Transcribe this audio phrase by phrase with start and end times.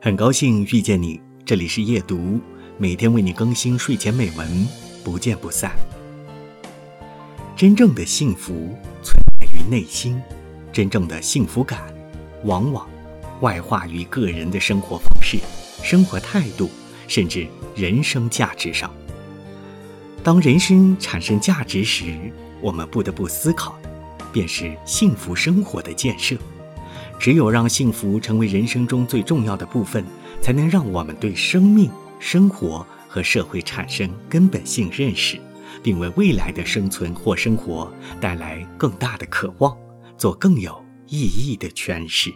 [0.00, 2.38] 很高兴遇见你，这里是夜读，
[2.76, 4.68] 每天为你更新睡前美文，
[5.02, 5.72] 不见不散。
[7.56, 10.22] 真正的幸福存在于内心，
[10.72, 11.92] 真正的幸福感
[12.44, 12.88] 往往
[13.40, 15.36] 外化于个人的生活方式、
[15.82, 16.70] 生活态度，
[17.08, 18.88] 甚至人生价值上。
[20.22, 22.14] 当人生产生价值时，
[22.60, 23.76] 我们不得不思考，
[24.32, 26.36] 便是幸福生活的建设。
[27.18, 30.04] 只有让幸福成为人生中最重要的部分，
[30.40, 35.38] 才能让我们对生命、生活和社会产生根本性认识，
[35.82, 39.76] 并为未来的生存或生活带来更大的渴望，
[40.16, 42.32] 做更有意义的诠释。